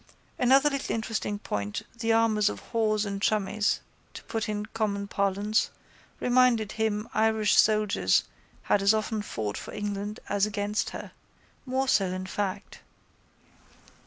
[0.39, 3.81] Another little interesting point, the amours of whores and chummies,
[4.15, 5.69] to put it in common parlance,
[6.19, 8.23] reminded him Irish soldiers
[8.63, 11.11] had as often fought for England as against her,
[11.67, 12.79] more so, in fact.